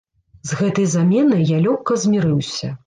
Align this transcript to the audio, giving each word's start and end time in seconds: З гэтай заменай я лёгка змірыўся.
З 0.51 0.57
гэтай 0.61 0.89
заменай 0.95 1.47
я 1.55 1.61
лёгка 1.69 2.03
змірыўся. 2.07 2.77